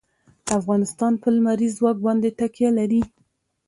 افغانستان 0.59 1.13
په 1.21 1.27
لمریز 1.35 1.71
ځواک 1.79 1.97
باندې 2.05 2.29
تکیه 2.39 2.69
لري. 2.77 3.01